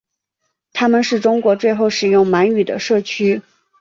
[0.73, 3.43] 他们是中国最后使用满语的社区。